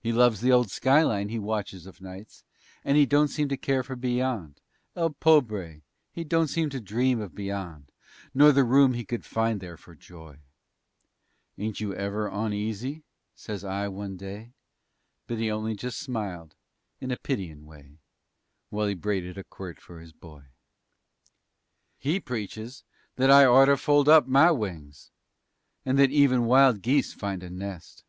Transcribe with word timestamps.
He 0.00 0.10
loves 0.12 0.40
the 0.40 0.50
old 0.50 0.68
skyline 0.72 1.28
he 1.28 1.38
watches 1.38 1.86
of 1.86 2.00
nights 2.00 2.42
And 2.84 2.96
he 2.96 3.06
don't 3.06 3.28
seem 3.28 3.48
to 3.50 3.56
care 3.56 3.84
for 3.84 3.94
beyond. 3.94 4.60
El 4.96 5.10
pobre! 5.10 5.82
he 6.10 6.24
don't 6.24 6.48
seem 6.48 6.70
to 6.70 6.80
dream 6.80 7.20
of 7.20 7.36
beyond, 7.36 7.92
Nor 8.34 8.50
the 8.50 8.64
room 8.64 8.94
he 8.94 9.04
could 9.04 9.24
find, 9.24 9.60
there, 9.60 9.76
for 9.76 9.94
joy. 9.94 10.40
"Ain't 11.56 11.78
you 11.78 11.94
ever 11.94 12.28
oneasy?" 12.28 13.04
says 13.36 13.62
I 13.62 13.86
one 13.86 14.16
day. 14.16 14.54
But 15.28 15.38
he 15.38 15.52
only 15.52 15.76
just 15.76 16.00
smiled 16.00 16.56
in 17.00 17.12
a 17.12 17.16
pityin' 17.16 17.64
way 17.64 17.98
While 18.70 18.88
he 18.88 18.94
braided 18.94 19.38
a 19.38 19.44
quirt 19.44 19.80
for 19.80 20.00
his 20.00 20.10
boy. 20.12 20.46
He 21.96 22.18
preaches 22.18 22.82
that 23.14 23.30
I 23.30 23.46
orter 23.46 23.76
fold 23.76 24.08
up 24.08 24.26
my 24.26 24.50
wings 24.50 25.12
And 25.86 25.96
that 26.00 26.10
even 26.10 26.44
wild 26.46 26.82
geese 26.82 27.12
find 27.14 27.40
a 27.44 27.50
nest. 27.50 28.02